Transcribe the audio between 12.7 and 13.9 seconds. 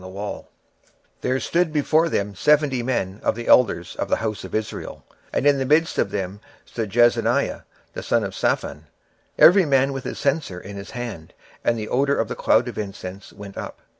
incense went up.